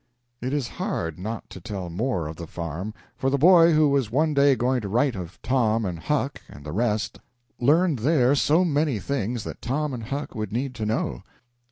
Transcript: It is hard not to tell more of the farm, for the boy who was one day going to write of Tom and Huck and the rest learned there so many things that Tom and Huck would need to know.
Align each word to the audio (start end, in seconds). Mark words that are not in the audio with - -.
It 0.41 0.51
is 0.51 0.67
hard 0.81 1.19
not 1.19 1.47
to 1.51 1.61
tell 1.61 1.91
more 1.91 2.25
of 2.25 2.35
the 2.37 2.47
farm, 2.47 2.91
for 3.15 3.29
the 3.29 3.37
boy 3.37 3.73
who 3.73 3.87
was 3.89 4.09
one 4.09 4.33
day 4.33 4.55
going 4.55 4.81
to 4.81 4.89
write 4.89 5.15
of 5.15 5.39
Tom 5.43 5.85
and 5.85 5.99
Huck 5.99 6.41
and 6.49 6.65
the 6.65 6.71
rest 6.71 7.19
learned 7.59 7.99
there 7.99 8.33
so 8.33 8.65
many 8.65 8.97
things 8.97 9.43
that 9.43 9.61
Tom 9.61 9.93
and 9.93 10.05
Huck 10.05 10.33
would 10.33 10.51
need 10.51 10.73
to 10.73 10.87
know. 10.87 11.21